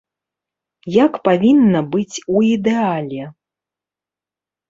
Як 1.03 1.13
павінна 1.27 1.79
быць 1.95 2.17
у 2.37 2.43
ідэале? 2.55 3.23